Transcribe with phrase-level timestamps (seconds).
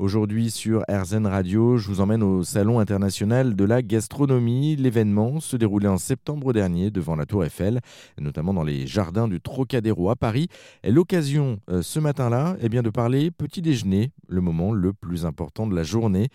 [0.00, 4.74] Aujourd'hui sur RZN Radio, je vous emmène au Salon international de la gastronomie.
[4.74, 7.82] L'événement se déroulait en septembre dernier devant la Tour Eiffel,
[8.18, 10.48] notamment dans les jardins du Trocadéro à Paris.
[10.84, 15.66] L'occasion euh, ce matin-là eh bien, de parler petit déjeuner, le moment le plus important
[15.66, 16.28] de la journée.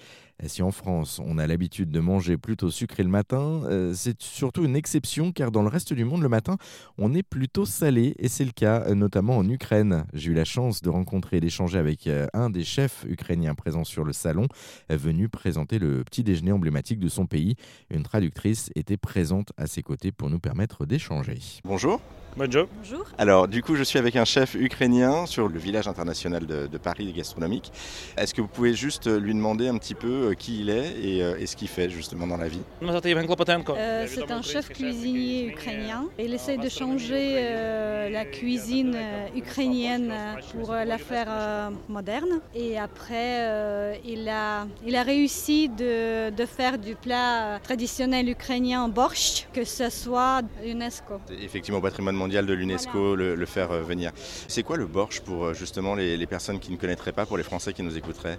[0.44, 4.22] Et si en France, on a l'habitude de manger plutôt sucré le matin, euh, c'est
[4.22, 6.58] surtout une exception car dans le reste du monde, le matin,
[6.98, 10.06] on est plutôt salé et c'est le cas euh, notamment en Ukraine.
[10.14, 13.86] J'ai eu la chance de rencontrer et d'échanger avec euh, un des chefs ukrainiens présents
[13.86, 14.48] sur le salon,
[14.90, 17.56] venu présenter le petit déjeuner emblématique de son pays.
[17.90, 21.40] Une traductrice était présente à ses côtés pour nous permettre d'échanger.
[21.64, 22.02] Bonjour.
[22.38, 22.68] Bonjour.
[22.84, 23.06] Bonjour.
[23.18, 26.78] Alors, du coup, je suis avec un chef ukrainien sur le village international de, de
[26.78, 27.72] Paris gastronomique.
[28.18, 31.46] Est-ce que vous pouvez juste lui demander un petit peu qui il est et, et
[31.46, 32.60] ce qu'il fait justement dans la vie?
[32.82, 36.10] Euh, c'est un chef cuisinier ukrainien.
[36.20, 40.14] Il essaie de changer euh, la cuisine euh, ukrainienne
[40.52, 42.42] pour euh, la faire euh, moderne.
[42.54, 48.90] Et après, euh, il, a, il a réussi de, de faire du plat traditionnel ukrainien
[48.90, 51.22] borscht, que ce soit UNESCO.
[51.42, 54.12] Effectivement, patrimoine mondial de l'UNESCO, le, le, faire venir.
[54.48, 57.44] C'est quoi le borscht pour justement les, les, personnes qui ne connaîtraient pas, pour les
[57.44, 58.38] Français qui nous écouteraient?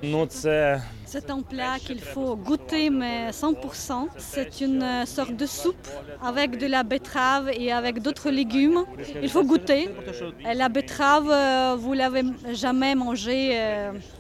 [1.05, 4.09] C'est un plat qu'il faut goûter, mais 100%.
[4.19, 5.89] C'est une sorte de soupe
[6.23, 8.85] avec de la betterave et avec d'autres légumes.
[9.23, 9.89] Il faut goûter.
[10.51, 13.59] Et la betterave, vous l'avez jamais mangée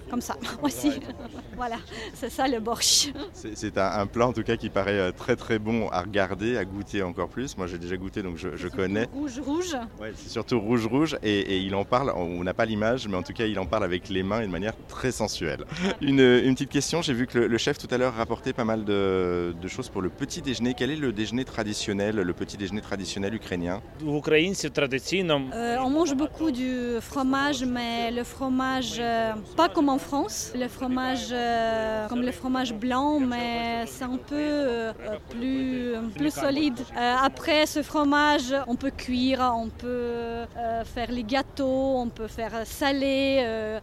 [0.08, 0.92] comme ça aussi.
[1.56, 1.76] voilà,
[2.14, 3.12] c'est ça le borscht.
[3.32, 6.56] C'est un, un, plat en tout cas qui paraît euh, très très bon à regarder,
[6.56, 7.56] à goûter encore plus.
[7.56, 9.08] Moi j'ai déjà goûté donc je, je connais.
[9.12, 9.77] Rouge rouge.
[10.00, 13.16] Ouais, c'est surtout rouge rouge et, et, il en parle, on n'a pas l'image mais
[13.16, 15.64] en tout cas il en parle avec les mains d'une manière très sensuelle.
[16.00, 18.64] Une, une, petite question, j'ai vu que le, le, chef tout à l'heure rapportait pas
[18.64, 20.74] mal de, de, choses pour le petit déjeuner.
[20.77, 23.82] Quel est le déjeuner traditionnel, le petit déjeuner traditionnel ukrainien?
[24.02, 30.52] Euh, On mange beaucoup du fromage mais le fromage euh, pas comme en France.
[30.55, 34.92] Le fromage euh, comme le fromage blanc, mais c'est un peu euh,
[35.30, 36.78] plus, plus solide.
[36.97, 42.29] Euh, après ce fromage, on peut cuire, on peut euh, faire les gâteaux, on peut
[42.29, 43.79] faire salé, euh,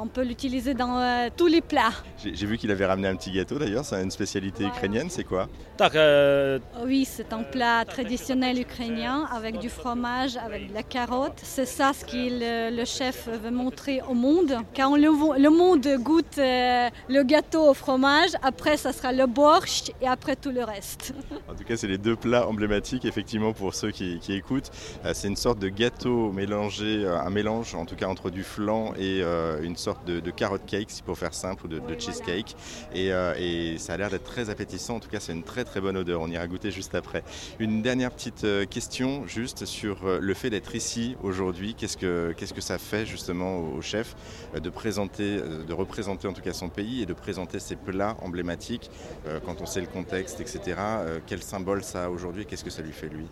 [0.00, 1.92] on peut l'utiliser dans euh, tous les plats.
[2.22, 5.48] J'ai vu qu'il avait ramené un petit gâteau d'ailleurs, c'est une spécialité ukrainienne, c'est quoi?
[6.84, 11.38] Oui, c'est un plat traditionnel ukrainien avec du fromage, avec de la carotte.
[11.42, 14.56] C'est ça ce que le chef veut montrer au monde.
[14.76, 15.08] Quand le,
[15.38, 20.36] le monde goûte euh, le gâteau au fromage, après ça sera le borscht et après
[20.36, 21.14] tout le reste.
[21.48, 24.70] En tout cas, c'est les deux plats emblématiques effectivement pour ceux qui, écoutent.
[25.04, 28.42] Euh, c'est une sorte de gâteau mélangé, euh, un mélange en tout cas entre du
[28.42, 29.22] flan et
[29.62, 32.56] une sorte de, de carotte cake, si pour faire simple, ou de, cheesecake.
[32.94, 34.96] Et, ça a l'air d'être très appétissant.
[34.96, 36.20] En tout cas, c'est une très très bonne odeur.
[36.20, 37.22] On ira goûter juste après.
[37.58, 41.74] Une dernière petite question juste sur le fait d'être ici aujourd'hui.
[41.74, 44.16] Qu'est-ce que ça fait justement au chef
[44.60, 48.90] de présenter de représenter en tout cas son pays et de présenter ses plats emblématiques
[49.26, 50.60] euh, quand on sait le contexte, etc.
[50.78, 53.26] Euh, quel symbole ça a aujourd'hui Qu'est-ce que ça lui fait lui?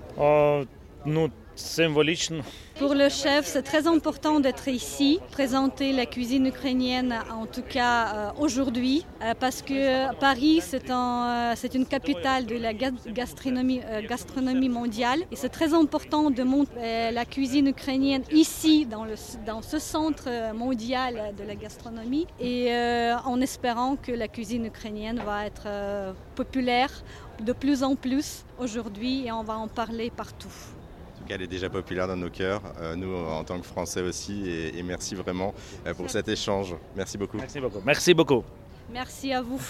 [2.79, 8.15] Pour le chef, c'est très important d'être ici, présenter la cuisine ukrainienne, en tout cas
[8.15, 15.21] euh, aujourd'hui, euh, parce que Paris, c'est euh, une capitale de la gastronomie, mondiale.
[15.31, 21.45] Et c'est très important de montrer la cuisine ukrainienne ici, dans ce centre mondial de
[21.45, 22.73] la gastronomie, et
[23.25, 25.69] en espérant que la cuisine ukrainienne va être
[26.35, 27.05] populaire
[27.41, 30.53] de plus en plus aujourd'hui et on va en parler partout
[31.33, 34.79] elle est déjà populaire dans nos cœurs, euh, nous en tant que Français aussi, et,
[34.79, 35.55] et merci vraiment
[35.87, 36.75] euh, pour cet échange.
[36.95, 37.39] Merci beaucoup.
[37.39, 37.81] Merci beaucoup.
[37.85, 38.45] Merci beaucoup.
[38.93, 39.61] Merci à vous.